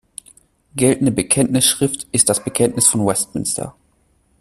[0.75, 3.75] Geltende Bekenntnisschrift ist das Bekenntnis von Westminster.